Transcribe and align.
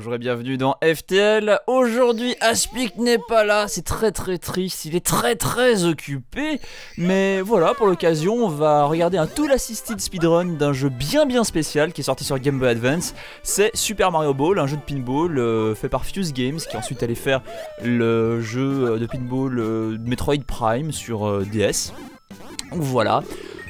bonjour 0.00 0.14
et 0.14 0.18
bienvenue 0.18 0.56
dans 0.56 0.76
FTL. 0.82 1.60
Aujourd'hui, 1.66 2.34
Aspic 2.40 2.96
n'est 2.96 3.18
pas 3.18 3.44
là, 3.44 3.68
c'est 3.68 3.84
très 3.84 4.12
très 4.12 4.38
triste, 4.38 4.86
il 4.86 4.96
est 4.96 5.04
très 5.04 5.36
très 5.36 5.84
occupé. 5.84 6.58
Mais 6.96 7.42
voilà, 7.42 7.74
pour 7.74 7.86
l'occasion, 7.86 8.46
on 8.46 8.48
va 8.48 8.84
regarder 8.84 9.18
un 9.18 9.26
tool 9.26 9.52
assisted 9.52 10.00
speedrun 10.00 10.56
d'un 10.56 10.72
jeu 10.72 10.88
bien 10.88 11.26
bien 11.26 11.44
spécial 11.44 11.92
qui 11.92 12.00
est 12.00 12.04
sorti 12.04 12.24
sur 12.24 12.38
Game 12.38 12.58
Boy 12.58 12.70
Advance. 12.70 13.14
C'est 13.42 13.76
Super 13.76 14.10
Mario 14.10 14.32
Ball, 14.32 14.58
un 14.58 14.66
jeu 14.66 14.78
de 14.78 14.80
pinball 14.80 15.38
euh, 15.38 15.74
fait 15.74 15.90
par 15.90 16.06
Fuse 16.06 16.32
Games 16.32 16.60
qui 16.60 16.78
ensuite 16.78 17.02
allait 17.02 17.14
faire 17.14 17.42
le 17.84 18.40
jeu 18.40 18.98
de 18.98 19.04
pinball 19.04 19.58
euh, 19.58 19.98
Metroid 20.00 20.44
Prime 20.46 20.92
sur 20.92 21.28
euh, 21.28 21.44
DS. 21.44 21.92
Donc 22.70 22.80
voilà. 22.80 23.22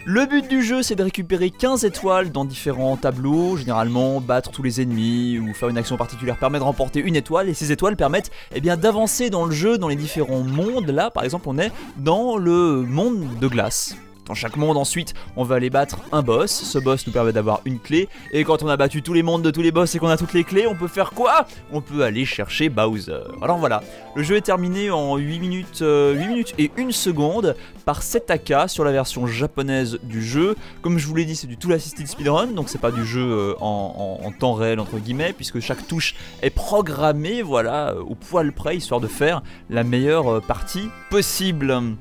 Le 0.06 0.24
but 0.24 0.48
du 0.48 0.62
jeu, 0.62 0.82
c'est 0.82 0.94
de 0.94 1.02
récupérer 1.02 1.50
15 1.50 1.84
étoiles 1.84 2.32
dans 2.32 2.46
différents 2.46 2.96
tableaux. 2.96 3.56
Généralement, 3.58 4.20
battre 4.20 4.50
tous 4.50 4.62
les 4.62 4.80
ennemis 4.80 5.38
ou 5.38 5.52
faire 5.52 5.68
une 5.68 5.76
action 5.76 5.98
particulière 5.98 6.38
permet 6.38 6.58
de 6.58 6.64
remporter 6.64 7.00
une 7.00 7.16
étoile. 7.16 7.50
Et 7.50 7.54
ces 7.54 7.70
étoiles 7.70 7.96
permettent 7.96 8.30
eh 8.54 8.60
d'avancer 8.60 9.28
dans 9.28 9.44
le 9.44 9.52
jeu, 9.52 9.76
dans 9.76 9.88
les 9.88 9.96
différents 9.96 10.42
mondes. 10.42 10.88
Là, 10.88 11.10
par 11.10 11.24
exemple, 11.24 11.48
on 11.48 11.58
est 11.58 11.70
dans 11.98 12.38
le 12.38 12.82
monde 12.82 13.38
de 13.38 13.46
glace. 13.46 13.94
Dans 14.30 14.34
chaque 14.34 14.56
monde 14.56 14.76
ensuite, 14.76 15.14
on 15.36 15.42
va 15.42 15.56
aller 15.56 15.70
battre 15.70 15.98
un 16.12 16.22
boss. 16.22 16.52
Ce 16.52 16.78
boss 16.78 17.04
nous 17.04 17.12
permet 17.12 17.32
d'avoir 17.32 17.62
une 17.64 17.80
clé. 17.80 18.08
Et 18.30 18.44
quand 18.44 18.62
on 18.62 18.68
a 18.68 18.76
battu 18.76 19.02
tous 19.02 19.12
les 19.12 19.24
mondes 19.24 19.42
de 19.42 19.50
tous 19.50 19.60
les 19.60 19.72
boss 19.72 19.92
et 19.96 19.98
qu'on 19.98 20.06
a 20.06 20.16
toutes 20.16 20.34
les 20.34 20.44
clés, 20.44 20.68
on 20.68 20.76
peut 20.76 20.86
faire 20.86 21.10
quoi? 21.10 21.46
On 21.72 21.80
peut 21.80 22.04
aller 22.04 22.24
chercher 22.24 22.68
Bowser. 22.68 23.24
Alors 23.42 23.58
voilà, 23.58 23.82
le 24.14 24.22
jeu 24.22 24.36
est 24.36 24.42
terminé 24.42 24.88
en 24.92 25.16
8 25.16 25.40
minutes, 25.40 25.78
8 25.78 25.82
euh, 25.82 26.28
minutes 26.28 26.54
et 26.58 26.70
1 26.78 26.92
seconde 26.92 27.56
par 27.84 28.02
7AK 28.02 28.68
sur 28.68 28.84
la 28.84 28.92
version 28.92 29.26
japonaise 29.26 29.98
du 30.04 30.22
jeu. 30.22 30.54
Comme 30.80 30.98
je 30.98 31.08
vous 31.08 31.16
l'ai 31.16 31.24
dit, 31.24 31.34
c'est 31.34 31.48
du 31.48 31.56
Tool 31.56 31.72
Assisted 31.72 32.06
Speedrun, 32.06 32.46
donc 32.52 32.68
c'est 32.68 32.80
pas 32.80 32.92
du 32.92 33.04
jeu 33.04 33.26
euh, 33.28 33.54
en, 33.60 34.20
en, 34.22 34.30
temps 34.30 34.54
réel 34.54 34.78
entre 34.78 34.98
guillemets, 34.98 35.32
puisque 35.32 35.58
chaque 35.58 35.88
touche 35.88 36.14
est 36.42 36.50
programmée, 36.50 37.42
voilà, 37.42 37.96
au 37.96 38.14
poil 38.14 38.52
près, 38.52 38.76
histoire 38.76 39.00
de 39.00 39.08
faire 39.08 39.42
la 39.70 39.82
meilleure 39.82 40.34
euh, 40.34 40.40
partie 40.40 40.88
possible 41.10 41.96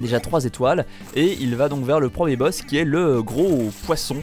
déjà 0.00 0.20
3 0.20 0.44
étoiles, 0.44 0.86
et 1.14 1.36
il 1.40 1.56
va 1.56 1.68
donc 1.68 1.84
vers 1.84 2.00
le 2.00 2.08
premier 2.08 2.36
boss 2.36 2.62
qui 2.62 2.76
est 2.76 2.84
le 2.84 3.22
gros 3.22 3.70
poisson. 3.84 4.16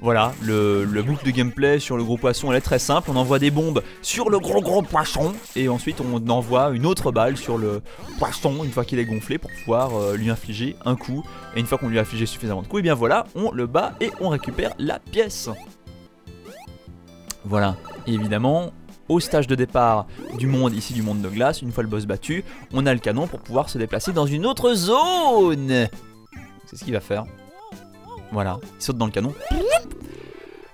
Voilà, 0.00 0.32
le, 0.40 0.84
boucle 1.02 1.26
de 1.26 1.32
gameplay 1.32 1.80
sur 1.80 1.96
le 1.96 2.04
gros 2.04 2.16
poisson 2.16 2.52
elle 2.52 2.58
est 2.58 2.62
très 2.62 2.78
simple, 2.78 3.10
on 3.10 3.16
envoie 3.16 3.40
des 3.40 3.50
bombes 3.50 3.82
sur 4.00 4.30
le 4.30 4.38
gros 4.38 4.60
gros 4.60 4.82
poisson. 4.82 5.32
Et 5.56 5.68
ensuite 5.68 6.00
on 6.00 6.24
envoie 6.28 6.70
une 6.70 6.86
autre 6.86 7.10
balle 7.10 7.36
sur 7.36 7.58
le 7.58 7.82
poisson 8.16 8.62
une 8.62 8.70
fois 8.70 8.84
qu'il 8.84 9.00
est 9.00 9.04
gonflé 9.04 9.38
pour 9.38 9.50
pouvoir 9.50 9.96
euh, 9.96 10.16
lui 10.16 10.30
infliger 10.30 10.76
un 10.84 10.94
coup. 10.94 11.24
Et 11.56 11.60
une 11.60 11.66
fois 11.66 11.78
qu'on 11.78 11.88
lui 11.88 11.98
a 11.98 12.02
infligé 12.02 12.26
suffisamment 12.26 12.62
de 12.62 12.68
coups, 12.68 12.80
et 12.80 12.82
bien 12.82 12.94
voilà, 12.94 13.24
on 13.34 13.50
le 13.50 13.66
bat 13.66 13.94
et 14.00 14.12
on 14.20 14.28
récupère 14.28 14.72
la 14.78 15.00
pièce. 15.00 15.50
Voilà, 17.44 17.76
évidemment 18.06 18.72
au 19.08 19.20
stage 19.20 19.46
de 19.46 19.54
départ 19.54 20.06
du 20.36 20.46
monde, 20.46 20.74
ici 20.74 20.92
du 20.92 21.02
monde 21.02 21.20
de 21.20 21.28
glace, 21.28 21.62
une 21.62 21.72
fois 21.72 21.82
le 21.82 21.88
boss 21.88 22.06
battu, 22.06 22.44
on 22.72 22.86
a 22.86 22.92
le 22.92 23.00
canon 23.00 23.26
pour 23.26 23.40
pouvoir 23.40 23.68
se 23.68 23.78
déplacer 23.78 24.12
dans 24.12 24.26
une 24.26 24.46
autre 24.46 24.74
zone. 24.74 25.88
C'est 26.66 26.76
ce 26.76 26.84
qu'il 26.84 26.92
va 26.92 27.00
faire. 27.00 27.24
Voilà, 28.32 28.58
il 28.78 28.82
saute 28.82 28.98
dans 28.98 29.06
le 29.06 29.12
canon. 29.12 29.34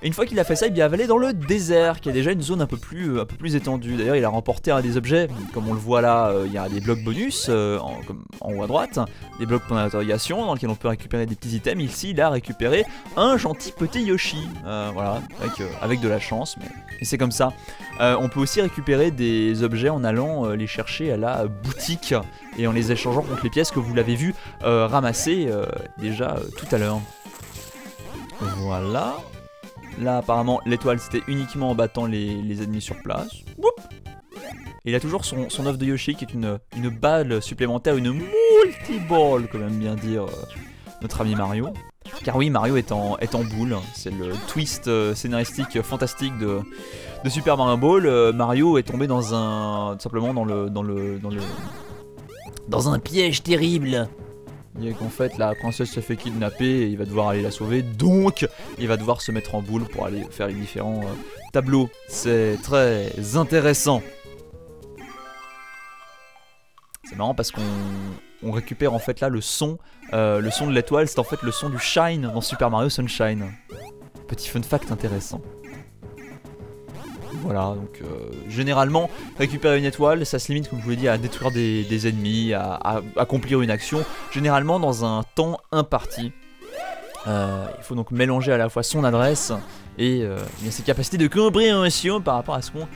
Et 0.05 0.08
une 0.08 0.12
fois 0.12 0.27
qu'il 0.27 0.38
a 0.38 0.44
fait 0.44 0.55
ça, 0.55 0.66
il 0.66 0.77
va 0.77 0.84
aller 0.84 1.06
dans 1.06 1.16
le 1.16 1.33
désert, 1.33 1.98
qui 1.98 2.10
est 2.10 2.12
déjà 2.12 2.30
une 2.30 2.42
zone 2.42 2.60
un 2.60 2.66
peu 2.66 2.77
plus, 2.77 3.19
un 3.20 3.24
peu 3.24 3.36
plus 3.36 3.56
étendue. 3.56 3.97
D'ailleurs, 3.97 4.16
il 4.16 4.24
a 4.27 4.28
remporté 4.28 4.70
des 4.83 4.98
objets, 4.98 5.28
comme 5.55 5.66
on 5.66 5.72
le 5.72 5.80
voit 5.80 6.02
là, 6.02 6.28
euh, 6.28 6.44
il 6.47 6.52
y 6.52 6.58
a 6.58 6.69
des 6.69 6.83
blocs 6.83 7.02
bonus 7.02 7.47
euh, 7.48 7.78
en, 7.78 7.97
en, 8.42 8.52
haut 8.52 8.62
à 8.62 8.66
droite, 8.66 8.98
des 9.38 9.47
blocs 9.47 9.62
pour 9.62 9.77
d'interrogation 9.77 10.44
dans 10.44 10.52
lesquels 10.52 10.69
on 10.69 10.75
peut 10.75 10.88
récupérer 10.88 11.25
des 11.25 11.34
petits 11.34 11.56
items. 11.56 11.82
Ici, 11.82 12.10
il 12.10 12.20
a 12.20 12.28
récupéré 12.28 12.84
un 13.16 13.38
gentil 13.38 13.72
petit 13.72 14.03
Yoshi, 14.03 14.47
euh, 14.66 14.91
voilà, 14.92 15.22
avec, 15.41 15.53
avec, 15.81 16.00
de 16.00 16.09
la 16.09 16.21
chance, 16.21 16.59
mais 16.60 16.69
c'est 17.00 17.16
comme 17.16 17.32
ça. 17.32 17.54
on 17.98 18.28
peut 18.28 18.41
aussi 18.41 18.60
récupérer 18.60 19.10
des 19.10 19.62
objets 19.62 19.88
en 19.88 20.04
allant 20.04 20.50
les 20.50 20.66
chercher 20.66 21.12
à 21.12 21.16
la 21.16 21.47
boutique 21.47 22.15
et 22.59 22.66
en 22.66 22.72
les 22.72 22.92
échangeant 22.92 23.22
contre 23.22 23.42
les 23.42 23.50
pièces 23.50 23.71
que 23.71 23.81
vous 23.81 23.94
l'avez 23.94 24.16
vu 24.16 24.34
ramasser 24.60 25.48
déjà 25.97 26.36
tout 26.59 26.66
à 26.72 26.76
l'heure. 26.76 27.00
Voilà. 28.59 29.16
Là, 30.00 30.19
apparemment, 30.19 30.60
l'étoile, 30.66 30.99
c'était 30.99 31.22
uniquement 31.28 31.71
en 31.71 31.75
battant 31.75 32.06
les, 32.06 32.62
ennemis 32.62 32.81
sur 32.81 32.97
place. 33.03 33.31
Il 34.84 34.94
a 34.94 35.00
toujours 35.00 35.25
son, 35.25 35.49
son 35.49 35.66
offre 35.66 35.78
de 35.78 35.87
Yoshi 35.87 36.15
qui 36.15 36.25
est 36.25 36.34
une, 36.34 36.59
balle 36.91 37.41
supplémentaire, 37.41 37.97
une 37.97 38.12
multi-ball, 38.12 39.49
quand 39.50 39.59
même 39.59 39.78
bien 39.78 39.94
dire, 39.94 40.25
euh, 40.25 40.47
notre 41.00 41.21
ami 41.21 41.34
Mario. 41.34 41.71
Car 42.22 42.37
oui, 42.37 42.50
Mario 42.50 42.77
est 42.77 42.93
en, 42.93 43.16
est 43.19 43.34
en 43.34 43.44
boule, 43.44 43.77
c'est 43.94 44.10
le 44.10 44.33
twist 44.49 44.88
euh, 44.88 45.15
scénaristique 45.15 45.81
fantastique 45.83 46.37
de, 46.38 46.60
de 47.25 47.31
Super 47.31 47.56
Mario 47.56 47.77
Ball. 47.77 48.06
Euh, 48.06 48.33
Mario 48.33 48.77
est 48.78 48.83
tombé 48.83 49.06
dans 49.06 49.34
un. 49.34 49.99
simplement 49.99 50.34
dans 50.34 50.44
le. 50.44 50.69
dans 50.69 50.83
le. 50.83 51.19
dans 51.19 51.31
le. 51.31 51.41
dans 52.69 52.88
un 52.91 52.99
piège 52.99 53.43
terrible 53.43 54.09
il 54.80 54.94
qu'en 54.94 55.08
fait 55.08 55.38
la 55.38 55.54
princesse 55.54 55.90
se 55.90 56.00
fait 56.00 56.16
kidnapper 56.16 56.64
et 56.64 56.86
il 56.86 56.98
va 56.98 57.04
devoir 57.04 57.28
aller 57.28 57.42
la 57.42 57.50
sauver, 57.50 57.82
donc 57.82 58.48
il 58.78 58.88
va 58.88 58.96
devoir 58.96 59.20
se 59.20 59.32
mettre 59.32 59.54
en 59.54 59.62
boule 59.62 59.84
pour 59.84 60.06
aller 60.06 60.24
faire 60.30 60.48
les 60.48 60.54
différents 60.54 61.00
euh, 61.02 61.14
tableaux. 61.52 61.88
C'est 62.08 62.58
très 62.62 63.36
intéressant. 63.36 64.02
C'est 67.04 67.16
marrant 67.16 67.34
parce 67.34 67.52
qu'on 67.52 68.50
récupère 68.50 68.94
en 68.94 68.98
fait 68.98 69.20
là 69.20 69.28
le 69.28 69.40
son, 69.40 69.78
euh, 70.12 70.40
le 70.40 70.50
son 70.50 70.66
de 70.66 70.72
l'étoile, 70.72 71.06
c'est 71.06 71.18
en 71.18 71.24
fait 71.24 71.42
le 71.42 71.52
son 71.52 71.70
du 71.70 71.78
Shine 71.78 72.22
dans 72.22 72.41
Super 72.41 72.70
Mario 72.70 72.88
Sunshine. 72.88 73.52
Petit 74.26 74.48
fun 74.48 74.62
fact 74.62 74.91
intéressant. 74.91 75.42
Voilà, 77.44 77.75
donc 77.77 78.00
euh, 78.03 78.31
généralement, 78.49 79.10
récupérer 79.38 79.78
une 79.78 79.84
étoile, 79.84 80.25
ça 80.25 80.38
se 80.38 80.49
limite, 80.49 80.71
comme 80.71 80.78
je 80.78 80.84
vous 80.84 80.91
l'ai 80.91 80.97
dit, 80.97 81.09
à 81.09 81.19
détruire 81.19 81.50
des, 81.50 82.09
ennemis, 82.09 82.55
à, 82.55 83.03
accomplir 83.16 83.60
une 83.60 83.71
action, 83.71 84.03
généralement 84.32 84.81
dans 84.81 85.05
un 85.05 85.22
temps 85.34 85.59
imparti. 85.71 86.33
Euh, 87.27 87.66
il 87.78 87.84
faut 87.84 87.94
donc 87.94 88.10
mélanger 88.10 88.53
à 88.53 88.56
la 88.56 88.69
fois 88.71 88.83
son 88.83 89.04
adresse 89.04 89.53
et 89.99 90.22
euh, 90.22 90.38
ses 90.71 90.83
capacités 90.83 91.19
de 91.19 91.27
compréhension 91.27 92.21
par 92.21 92.37
rapport 92.37 92.54
à 92.54 92.62
ce 92.62 92.71
qu'on 92.71 92.87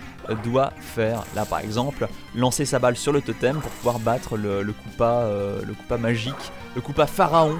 doit 0.44 0.72
faire. 0.80 1.24
Là, 1.34 1.44
par 1.44 1.60
exemple, 1.60 2.08
lancer 2.34 2.64
sa 2.64 2.78
balle 2.78 2.96
sur 2.96 3.12
le 3.12 3.20
totem 3.20 3.56
pour 3.56 3.70
pouvoir 3.70 3.98
battre 3.98 4.36
le, 4.36 4.62
le 4.62 4.74
le 4.98 5.98
magique, 5.98 6.52
le 6.74 6.80
coupa 6.80 7.06
pharaon 7.06 7.58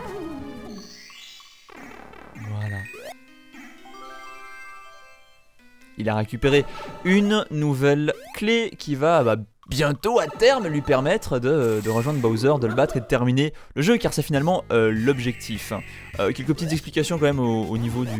il 5.98 6.09
a 6.09 6.14
récupéré 6.14 6.64
une 7.04 7.44
nouvelle 7.50 8.12
clé 8.34 8.72
qui 8.78 8.94
va 8.94 9.22
bah, 9.22 9.36
bientôt 9.69 10.19
à 10.19 10.26
terme 10.26 10.66
lui 10.66 10.81
permettre 10.81 11.38
de, 11.38 11.81
rejoindre 11.88 12.20
Bowser, 12.20 12.54
de 12.60 12.66
le 12.66 12.75
battre 12.75 12.97
et 12.97 13.00
de 13.00 13.04
terminer 13.04 13.53
le 13.75 13.82
jeu 13.82 13.98
car 13.98 14.14
c'est 14.14 14.22
finalement 14.22 14.64
euh, 14.72 14.91
l'objectif. 14.91 15.72
Euh, 16.19 16.32
quelques 16.32 16.54
petites 16.54 16.72
explications 16.72 17.19
quand 17.19 17.26
même 17.26 17.41
au, 17.41 17.76
niveau 17.76 18.04
de 18.04 18.10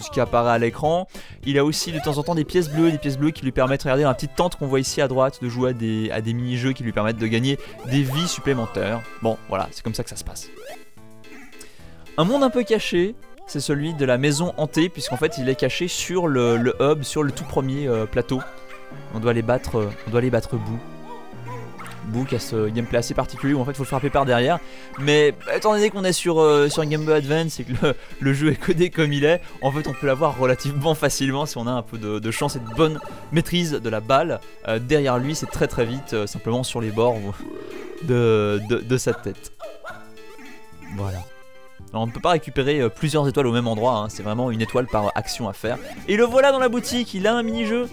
ce 0.00 0.10
qui 0.10 0.20
apparaît 0.20 0.52
à 0.52 0.58
l'écran. 0.58 1.08
Il 1.44 1.58
a 1.58 1.64
aussi 1.64 1.90
de 1.92 1.98
temps 1.98 2.18
en 2.18 2.22
temps 2.22 2.34
des 2.34 2.44
pièces 2.44 2.68
bleues, 2.68 2.90
des 2.90 2.98
pièces 2.98 3.18
bleues 3.18 3.30
qui 3.30 3.44
lui 3.44 3.52
permettent, 3.52 3.82
regardez 3.82 4.02
dans 4.02 4.10
la 4.10 4.14
petite 4.14 4.36
tente 4.36 4.56
qu'on 4.56 4.66
voit 4.66 4.80
ici 4.80 5.00
à 5.00 5.08
droite, 5.08 5.42
de 5.42 5.48
jouer 5.48 5.70
à 6.12 6.20
des 6.20 6.34
mini-jeux 6.34 6.72
qui 6.72 6.82
lui 6.82 6.92
permettent 6.92 7.18
de 7.18 7.26
gagner 7.26 7.58
des 7.90 8.02
vies 8.02 8.28
supplémentaires. 8.28 9.00
Bon 9.22 9.38
voilà, 9.48 9.68
c'est 9.70 9.82
comme 9.82 9.94
ça 9.94 10.04
que 10.04 10.10
ça 10.10 10.16
se 10.16 10.24
passe. 10.24 10.48
Un 12.16 12.24
monde 12.24 12.44
un 12.44 12.50
peu 12.50 12.62
caché, 12.62 13.16
c'est 13.46 13.60
celui 13.60 13.94
de 13.94 14.04
la 14.04 14.18
maison 14.18 14.52
hantée, 14.56 14.88
puisqu'en 14.88 15.16
fait 15.16 15.38
il 15.38 15.48
est 15.48 15.54
caché 15.54 15.88
sur 15.88 16.26
le, 16.26 16.74
hub, 16.80 17.02
sur 17.02 17.22
le 17.22 17.32
tout 17.32 17.44
premier 17.44 17.86
euh, 17.86 18.06
plateau. 18.06 18.40
On 19.14 19.20
doit 19.20 19.32
aller 19.32 19.42
battre, 19.42 19.76
euh, 19.76 19.90
on 20.06 20.10
doit 20.10 20.20
aller 20.20 20.30
battre 20.30 20.56
a 22.32 22.38
ce 22.38 22.68
gameplay 22.68 22.98
assez 22.98 23.14
particulier 23.14 23.54
où 23.54 23.60
en 23.60 23.64
fait 23.64 23.74
faut 23.74 23.84
frapper 23.84 24.10
par 24.10 24.24
derrière. 24.24 24.58
Mais 24.98 25.34
étant 25.54 25.72
donné 25.72 25.90
qu'on 25.90 26.04
est 26.04 26.12
sur, 26.12 26.40
euh, 26.40 26.68
sur 26.68 26.84
Game 26.84 27.04
Boy 27.04 27.14
Advance 27.14 27.60
et 27.60 27.64
que 27.64 27.72
le, 28.20 28.32
jeu 28.34 28.52
est 28.52 28.56
codé 28.56 28.90
comme 28.90 29.12
il 29.12 29.24
est, 29.24 29.40
en 29.62 29.72
fait 29.72 29.88
on 29.88 29.92
peut 29.92 30.06
l'avoir 30.06 30.38
relativement 30.38 30.94
facilement 30.94 31.46
si 31.46 31.58
on 31.58 31.66
a 31.66 31.72
un 31.72 31.82
peu 31.82 31.98
de, 31.98 32.30
chance 32.30 32.56
et 32.56 32.60
de 32.60 32.74
bonne 32.76 33.00
maîtrise 33.32 33.72
de 33.72 33.88
la 33.88 34.00
balle. 34.00 34.40
derrière 34.80 35.18
lui 35.18 35.34
c'est 35.34 35.50
très 35.50 35.66
très 35.66 35.86
vite, 35.86 36.26
simplement 36.26 36.62
sur 36.62 36.80
les 36.80 36.90
bords 36.90 37.16
de 38.02 38.96
sa 38.98 39.14
tête. 39.14 39.52
Voilà 40.96 41.24
on 41.92 42.06
ne 42.06 42.12
peut 42.12 42.20
pas 42.20 42.30
récupérer 42.30 42.80
euh, 42.80 42.88
plusieurs 42.88 43.26
étoiles 43.28 43.46
au 43.46 43.52
même 43.52 43.68
endroit, 43.68 43.98
hein. 43.98 44.08
c'est 44.08 44.22
vraiment 44.22 44.50
une 44.50 44.60
étoile 44.60 44.86
par 44.86 45.12
action 45.14 45.48
à 45.48 45.52
faire. 45.52 45.78
Et 46.08 46.16
le 46.16 46.24
voilà 46.24 46.52
dans 46.52 46.58
la 46.58 46.68
boutique, 46.68 47.14
il 47.14 47.26
a 47.26 47.34
un 47.34 47.42
mini-jeu. 47.42 47.88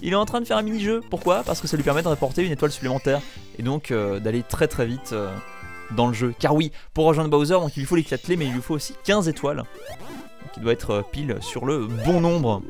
Il 0.00 0.12
est 0.12 0.16
en 0.16 0.26
train 0.26 0.40
de 0.40 0.46
faire 0.46 0.56
un 0.56 0.62
mini-jeu. 0.62 1.02
Pourquoi? 1.10 1.42
Parce 1.42 1.60
que 1.60 1.66
ça 1.66 1.76
lui 1.76 1.82
permet 1.82 2.02
de 2.02 2.08
rapporter 2.08 2.44
une 2.44 2.52
étoile 2.52 2.70
supplémentaire. 2.70 3.20
Et 3.58 3.62
donc 3.62 3.90
euh, 3.90 4.20
d'aller 4.20 4.44
très 4.44 4.68
très 4.68 4.86
vite 4.86 5.10
euh, 5.12 5.32
dans 5.96 6.06
le 6.06 6.14
jeu. 6.14 6.34
Car 6.38 6.54
oui, 6.54 6.70
pour 6.94 7.06
rejoindre 7.06 7.30
Bowser, 7.30 7.54
donc 7.54 7.76
il 7.76 7.80
lui 7.80 7.86
faut 7.86 7.96
clés, 7.96 8.36
mais 8.36 8.46
il 8.46 8.52
lui 8.52 8.62
faut 8.62 8.74
aussi 8.74 8.94
15 9.04 9.28
étoiles. 9.28 9.64
Il 10.56 10.62
doit 10.62 10.72
être 10.72 11.04
pile 11.12 11.36
sur 11.40 11.64
le 11.64 11.86
bon 11.86 12.20
nombre. 12.20 12.62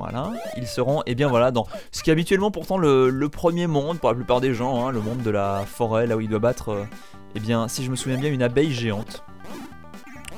Voilà, 0.00 0.32
il 0.56 0.66
se 0.66 0.80
rend, 0.80 1.02
et 1.04 1.14
bien 1.14 1.28
voilà, 1.28 1.50
dans 1.50 1.66
ce 1.92 2.02
qui 2.02 2.08
est 2.08 2.12
habituellement 2.14 2.50
pourtant 2.50 2.78
le, 2.78 3.28
premier 3.28 3.66
monde 3.66 3.98
pour 3.98 4.08
la 4.08 4.14
plupart 4.14 4.40
des 4.40 4.54
gens, 4.54 4.86
hein, 4.86 4.90
le 4.90 5.00
monde 5.00 5.22
de 5.22 5.30
la 5.30 5.64
forêt, 5.66 6.06
là 6.06 6.16
où 6.16 6.20
il 6.20 6.28
doit 6.28 6.38
battre 6.38 6.86
eh 7.34 7.40
bien, 7.40 7.68
si 7.68 7.84
je 7.84 7.90
me 7.90 7.96
souviens 7.96 8.18
bien, 8.18 8.30
une 8.30 8.42
abeille 8.42 8.72
géante. 8.72 9.22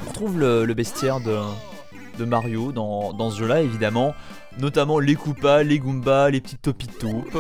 On 0.05 0.09
retrouve 0.09 0.39
le, 0.39 0.75
bestiaire 0.75 1.21
de, 1.21 2.25
Mario 2.25 2.73
dans, 2.73 3.31
ce 3.31 3.39
jeu-là, 3.39 3.63
évidemment. 3.63 4.15
Notamment 4.59 4.99
les 4.99 5.15
Koopas, 5.15 5.63
les 5.63 5.79
Goombas, 5.79 6.31
les 6.31 6.41
petites 6.41 6.63
Topitoupes. 6.63 7.39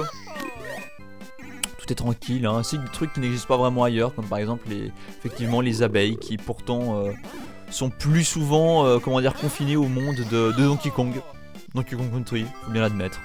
Tout 1.78 1.92
est 1.92 1.96
tranquille, 1.96 2.46
hein. 2.46 2.62
c'est 2.62 2.78
des 2.78 2.88
trucs 2.92 3.12
qui 3.12 3.20
n'existent 3.20 3.48
pas 3.48 3.56
vraiment 3.56 3.82
ailleurs, 3.82 4.14
comme 4.14 4.26
par 4.26 4.38
exemple 4.38 4.68
les, 4.70 5.82
abeilles 5.82 6.16
qui 6.16 6.36
pourtant 6.36 7.00
euh, 7.00 7.10
sont 7.70 7.90
plus 7.90 8.24
souvent 8.24 8.86
euh, 8.86 8.98
comment 9.00 9.20
confinées 9.32 9.76
au 9.76 9.88
monde 9.88 10.14
de, 10.30 10.52
de 10.52 10.64
Donkey 10.64 10.90
Kong. 10.90 11.12
Donkey 11.74 11.96
Kong 11.96 12.10
Country, 12.12 12.46
faut 12.64 12.70
bien 12.70 12.82
l'admettre. 12.82 13.20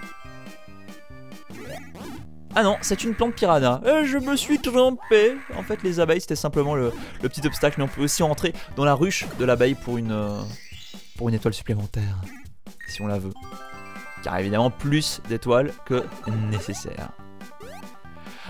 Ah 2.55 2.63
non, 2.63 2.77
c'est 2.81 3.03
une 3.03 3.13
plante 3.13 3.35
piranha. 3.35 3.81
Euh, 3.85 4.03
je 4.03 4.17
me 4.17 4.35
suis 4.35 4.57
trompé. 4.57 5.37
En 5.55 5.61
fait, 5.61 5.83
les 5.83 5.99
abeilles, 5.99 6.21
c'était 6.21 6.35
simplement 6.35 6.73
le, 6.73 6.91
petit 7.21 7.45
obstacle. 7.45 7.75
Mais 7.77 7.83
on 7.83 7.87
peut 7.87 8.01
aussi 8.01 8.23
rentrer 8.23 8.53
dans 8.75 8.83
la 8.83 8.95
ruche 8.95 9.27
de 9.37 9.45
l'abeille 9.45 9.75
pour 9.75 9.99
une, 9.99 10.11
euh, 10.11 10.41
pour 11.17 11.29
une 11.29 11.35
étoile 11.35 11.53
supplémentaire. 11.53 12.17
Si 12.87 13.01
on 13.01 13.07
la 13.07 13.19
veut. 13.19 13.33
Car 14.23 14.39
évidemment, 14.39 14.71
plus 14.71 15.21
d'étoiles 15.29 15.71
que 15.85 16.03
nécessaire. 16.49 17.09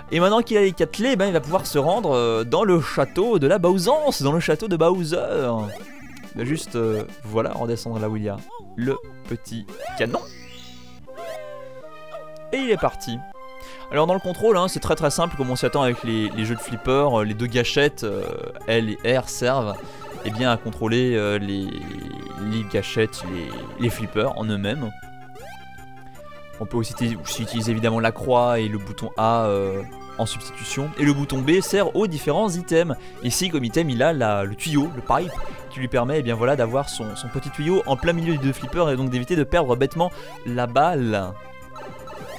Et 0.09 0.21
maintenant 0.21 0.41
qu'il 0.41 0.55
a 0.55 0.61
les 0.61 0.71
4 0.71 0.89
clés, 0.89 1.15
ben, 1.17 1.27
il 1.27 1.33
va 1.33 1.41
pouvoir 1.41 1.65
se 1.65 1.77
rendre 1.77 2.11
euh, 2.11 2.43
dans 2.45 2.63
le 2.63 2.79
château 2.79 3.39
de 3.39 3.47
la 3.47 3.59
Bowsance, 3.59 4.21
dans 4.21 4.31
le 4.31 4.39
château 4.39 4.69
de 4.69 4.77
Bowser. 4.77 5.49
Va 6.37 6.45
juste, 6.45 6.75
euh, 6.75 7.03
voilà, 7.23 7.51
redescendre 7.51 7.99
là 7.99 8.09
où 8.09 8.15
il 8.15 8.23
y 8.23 8.29
a 8.29 8.37
le 8.75 8.95
petit 9.27 9.65
canon. 9.97 10.19
Et 12.53 12.57
il 12.57 12.69
est 12.69 12.79
parti. 12.79 13.17
Alors 13.91 14.05
dans 14.05 14.13
le 14.13 14.19
contrôle, 14.19 14.55
hein, 14.57 14.67
c'est 14.67 14.79
très 14.79 14.95
très 14.95 15.09
simple 15.09 15.35
comme 15.35 15.49
on 15.49 15.55
s'y 15.55 15.65
attend 15.65 15.81
avec 15.81 16.03
les, 16.03 16.29
jeux 16.45 16.55
de 16.55 16.59
flipper. 16.59 17.07
euh, 17.11 17.23
Les 17.23 17.33
deux 17.33 17.47
gâchettes 17.47 18.03
euh, 18.03 18.23
L 18.67 18.95
et 19.03 19.17
R 19.17 19.27
servent 19.29 19.75
eh 20.25 20.31
bien, 20.31 20.51
à 20.51 20.57
contrôler 20.57 21.11
les, 21.39 21.67
les 22.51 22.63
gâchettes, 22.71 23.23
les, 23.33 23.49
les 23.79 23.89
flippers 23.89 24.37
en 24.37 24.45
eux-mêmes. 24.45 24.91
On 26.59 26.65
peut 26.65 26.75
aussi 26.77 26.93
uti- 26.93 27.17
aussi 27.21 27.43
utiliser 27.43 27.71
évidemment 27.71 27.99
la 27.99 28.11
croix 28.11 28.59
et 28.59 28.67
le 28.67 28.77
bouton 28.77 29.09
A 29.15 29.47
en 30.17 30.25
substitution. 30.25 30.89
Et 30.97 31.05
le 31.05 31.13
bouton 31.13 31.39
B 31.39 31.61
sert 31.61 31.95
aux 31.95 32.07
différents 32.07 32.49
items. 32.49 32.95
Ici, 33.23 33.49
comme 33.49 33.63
item, 33.63 33.89
il 33.89 34.03
a 34.03 34.43
le 34.43 34.55
tuyau, 34.55 34.89
le 34.95 35.01
pipe, 35.01 35.31
qui 35.69 35.79
lui 35.79 35.87
permet 35.87 36.23
eh 36.25 36.33
voilà, 36.33 36.55
d'avoir 36.55 36.89
son, 36.89 37.05
petit 37.33 37.49
tuyau 37.49 37.83
en 37.85 37.95
plein 37.95 38.13
milieu 38.13 38.33
des 38.33 38.43
deux 38.43 38.53
flippers 38.53 38.89
et 38.89 38.97
donc 38.97 39.09
d'éviter 39.09 39.35
de 39.35 39.43
perdre 39.43 39.75
bêtement 39.75 40.11
la 40.45 40.67
balle. 40.67 41.33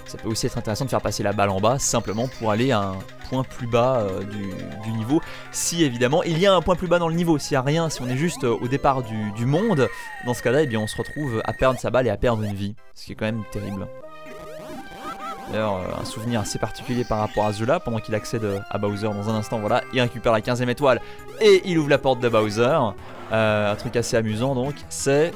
Ça 0.06 0.16
peut 0.16 0.28
aussi 0.28 0.46
être 0.46 0.56
intéressant 0.56 0.86
de 0.86 0.90
faire 0.90 1.02
passer 1.02 1.22
la 1.22 1.32
balle 1.32 1.50
en 1.50 1.60
bas 1.60 1.78
simplement 1.78 2.28
pour 2.38 2.50
aller 2.50 2.72
à 2.72 2.80
un 2.80 2.96
point 3.28 3.44
plus 3.44 3.66
bas 3.66 3.98
euh, 3.98 4.22
du, 4.24 4.54
du 4.82 4.96
niveau. 4.96 5.20
Si 5.52 5.84
évidemment 5.84 6.22
il 6.22 6.38
y 6.38 6.46
a 6.46 6.54
un 6.54 6.62
point 6.62 6.76
plus 6.76 6.88
bas 6.88 6.98
dans 6.98 7.08
le 7.08 7.14
niveau, 7.14 7.38
s'il 7.38 7.52
n'y 7.52 7.58
a 7.58 7.62
rien, 7.62 7.90
si 7.90 8.00
on 8.00 8.08
est 8.08 8.16
juste 8.16 8.44
euh, 8.44 8.56
au 8.62 8.68
départ 8.68 9.02
du, 9.02 9.32
du 9.32 9.44
monde, 9.44 9.86
dans 10.24 10.32
ce 10.32 10.42
cas-là, 10.42 10.62
eh 10.62 10.76
on 10.78 10.86
se 10.86 10.96
retrouve 10.96 11.42
à 11.44 11.52
perdre 11.52 11.78
sa 11.78 11.90
balle 11.90 12.06
et 12.06 12.10
à 12.10 12.16
perdre 12.16 12.42
une 12.42 12.54
vie. 12.54 12.74
Ce 12.94 13.04
qui 13.04 13.12
est 13.12 13.14
quand 13.16 13.26
même 13.26 13.44
terrible. 13.52 13.86
D'ailleurs, 15.50 15.76
euh, 15.76 16.00
un 16.00 16.04
souvenir 16.04 16.40
assez 16.40 16.58
particulier 16.58 17.04
par 17.04 17.18
rapport 17.18 17.46
à 17.46 17.52
jeu-là, 17.52 17.80
pendant 17.80 17.98
qu'il 17.98 18.14
accède 18.14 18.44
euh, 18.44 18.58
à 18.70 18.78
Bowser 18.78 19.08
dans 19.08 19.30
un 19.30 19.34
instant, 19.34 19.58
voilà, 19.58 19.82
il 19.92 20.00
récupère 20.00 20.32
la 20.32 20.40
15ème 20.40 20.68
étoile 20.68 21.00
et 21.40 21.62
il 21.64 21.78
ouvre 21.78 21.88
la 21.88 21.98
porte 21.98 22.20
de 22.20 22.28
Bowser. 22.28 22.78
Euh, 23.32 23.72
un 23.72 23.76
truc 23.76 23.96
assez 23.96 24.16
amusant 24.16 24.54
donc, 24.54 24.74
c'est 24.88 25.32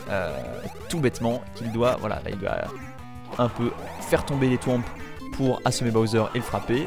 tout 0.88 1.00
bêtement 1.00 1.42
qu'il 1.54 1.72
doit, 1.72 1.96
voilà, 2.00 2.16
là 2.16 2.30
il 2.30 2.38
doit 2.38 2.56
un 3.38 3.48
peu 3.48 3.70
faire 4.00 4.24
tomber 4.24 4.48
les 4.48 4.58
tombes 4.58 4.82
pour 5.36 5.60
assommer 5.64 5.90
Bowser 5.90 6.24
et 6.34 6.38
le 6.38 6.44
frapper. 6.44 6.86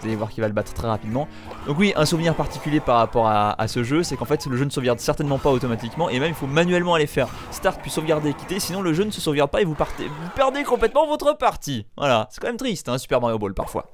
Vous 0.00 0.06
allez 0.06 0.16
voir 0.16 0.30
qu'il 0.30 0.40
va 0.40 0.48
le 0.48 0.54
battre 0.54 0.72
très 0.72 0.88
rapidement. 0.88 1.28
Donc 1.66 1.78
oui, 1.78 1.92
un 1.96 2.06
souvenir 2.06 2.34
particulier 2.34 2.80
par 2.80 2.96
rapport 2.96 3.28
à, 3.28 3.68
ce 3.68 3.82
jeu, 3.82 4.02
c'est 4.02 4.16
qu'en 4.16 4.24
fait 4.24 4.46
le 4.46 4.56
jeu 4.56 4.64
ne 4.64 4.70
sauvegarde 4.70 4.98
certainement 4.98 5.38
pas 5.38 5.50
automatiquement 5.50 6.08
et 6.08 6.18
même 6.18 6.30
il 6.30 6.34
faut 6.34 6.46
manuellement 6.46 6.94
aller 6.94 7.06
faire 7.06 7.28
start 7.50 7.80
puis 7.82 7.90
sauvegarder 7.90 8.30
et 8.30 8.34
quitter, 8.34 8.60
sinon 8.60 8.80
le 8.82 8.92
jeu 8.94 9.04
ne 9.04 9.10
se 9.10 9.20
sauvegarde 9.20 9.50
pas 9.50 9.60
et 9.60 9.64
vous 9.64 9.74
partez, 9.74 10.06
vous 10.06 10.28
perdez 10.34 10.64
complètement 10.64 11.06
votre 11.06 11.36
partie. 11.36 11.86
Voilà, 11.96 12.28
c'est 12.30 12.40
quand 12.40 12.48
même 12.48 12.56
triste, 12.56 12.88
hein, 12.88 12.98
Super 12.98 13.20
Mario 13.20 13.38
Ball 13.38 13.54
parfois. 13.54 13.90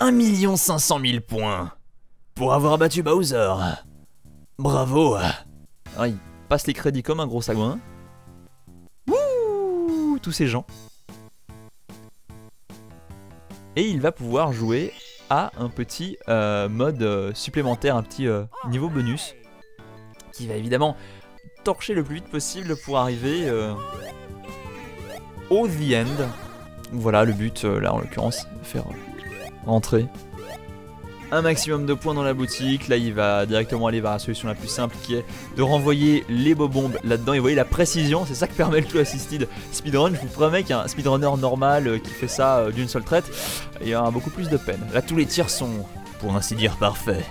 1 0.00 0.56
500 0.56 1.00
000 1.04 1.20
points 1.20 1.72
pour 2.34 2.54
avoir 2.54 2.78
battu 2.78 3.02
Bowser. 3.02 3.52
Bravo. 4.58 5.16
Ah, 5.98 6.08
il 6.08 6.16
passe 6.48 6.66
les 6.66 6.74
crédits 6.74 7.02
comme 7.02 7.20
un 7.20 7.26
gros 7.26 7.42
sagouin. 7.42 7.78
Wouh, 9.08 10.18
tous 10.22 10.32
ces 10.32 10.46
gens. 10.46 10.64
Et 13.76 13.88
il 13.88 14.00
va 14.00 14.12
pouvoir 14.12 14.52
jouer 14.52 14.92
à 15.28 15.52
un 15.56 15.68
petit 15.68 16.18
euh, 16.28 16.68
mode 16.68 17.02
euh, 17.02 17.32
supplémentaire, 17.34 17.96
un 17.96 18.02
petit 18.02 18.26
euh, 18.26 18.44
niveau 18.68 18.88
bonus, 18.88 19.34
qui 20.32 20.48
va 20.48 20.54
évidemment 20.54 20.96
torcher 21.62 21.94
le 21.94 22.02
plus 22.02 22.16
vite 22.16 22.28
possible 22.28 22.74
pour 22.84 22.98
arriver 22.98 23.50
au 25.50 25.68
The 25.68 25.94
End. 25.94 26.28
Voilà 26.92 27.24
le 27.24 27.32
but, 27.32 27.64
là 27.64 27.92
en 27.92 27.98
l'occurrence, 27.98 28.46
faire 28.62 28.84
rentrer 29.66 30.06
un 31.32 31.42
maximum 31.42 31.86
de 31.86 31.94
points 31.94 32.14
dans 32.14 32.22
la 32.22 32.34
boutique. 32.34 32.88
Là, 32.88 32.96
il 32.96 33.14
va 33.14 33.46
directement 33.46 33.86
aller 33.86 34.00
vers 34.00 34.12
la 34.12 34.18
solution 34.18 34.48
la 34.48 34.54
plus 34.54 34.68
simple 34.68 34.96
qui 35.02 35.14
est 35.14 35.24
de 35.56 35.62
renvoyer 35.62 36.24
les 36.28 36.54
bombes 36.54 36.98
là-dedans. 37.04 37.32
Et 37.32 37.38
vous 37.38 37.44
voyez 37.44 37.56
la 37.56 37.64
précision, 37.64 38.24
c'est 38.26 38.34
ça 38.34 38.46
que 38.46 38.54
permet 38.54 38.80
le 38.80 38.86
True 38.86 39.00
Assisted 39.00 39.48
Speedrun. 39.72 40.12
Je 40.14 40.20
vous 40.20 40.26
promets 40.26 40.62
qu'un 40.62 40.86
speedrunner 40.88 41.30
normal 41.38 41.88
euh, 41.88 41.98
qui 41.98 42.10
fait 42.10 42.28
ça 42.28 42.58
euh, 42.58 42.70
d'une 42.70 42.88
seule 42.88 43.04
traite, 43.04 43.24
il 43.80 43.88
y 43.88 43.94
aura 43.94 44.10
beaucoup 44.10 44.30
plus 44.30 44.48
de 44.48 44.56
peine. 44.56 44.80
Là, 44.92 45.02
tous 45.02 45.16
les 45.16 45.26
tirs 45.26 45.50
sont, 45.50 45.86
pour 46.20 46.34
ainsi 46.34 46.54
dire, 46.54 46.76
parfaits. 46.76 47.24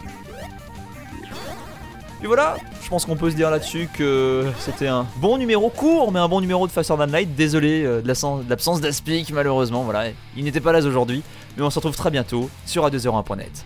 Et 2.21 2.27
voilà, 2.27 2.57
je 2.83 2.89
pense 2.89 3.05
qu'on 3.05 3.15
peut 3.15 3.31
se 3.31 3.35
dire 3.35 3.49
là-dessus 3.49 3.87
que 3.93 4.45
c'était 4.59 4.87
un 4.87 5.05
bon 5.17 5.37
numéro 5.37 5.69
court, 5.69 6.11
mais 6.11 6.19
un 6.19 6.27
bon 6.27 6.41
numéro 6.41 6.67
de 6.67 6.71
Faster 6.71 6.95
Than 6.97 7.05
Light. 7.05 7.33
Désolé 7.33 7.83
euh, 7.85 8.01
de 8.01 8.07
l'absence 8.49 8.81
d'Aspic, 8.81 9.31
malheureusement. 9.31 9.83
Voilà, 9.83 10.07
il 10.35 10.43
n'était 10.43 10.59
pas 10.59 10.73
là 10.73 10.85
aujourd'hui, 10.85 11.23
mais 11.55 11.63
on 11.63 11.69
se 11.69 11.75
retrouve 11.75 11.95
très 11.95 12.11
bientôt 12.11 12.49
sur 12.65 12.85
radio01.net. 12.85 13.65